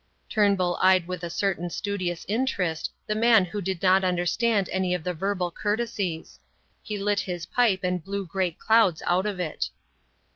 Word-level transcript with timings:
Turnbull 0.31 0.79
eyed 0.81 1.05
with 1.07 1.23
a 1.23 1.29
certain 1.29 1.69
studious 1.69 2.25
interest, 2.27 2.89
the 3.05 3.13
man 3.13 3.45
who 3.45 3.61
did 3.61 3.83
not 3.83 4.03
understand 4.03 4.67
any 4.71 4.95
of 4.95 5.03
the 5.03 5.13
verbal 5.13 5.51
courtesies; 5.51 6.39
he 6.81 6.97
lit 6.97 7.19
his 7.19 7.45
pipe 7.45 7.81
and 7.83 8.03
blew 8.03 8.25
great 8.25 8.57
clouds 8.57 9.03
out 9.05 9.27
of 9.27 9.39
it. 9.39 9.69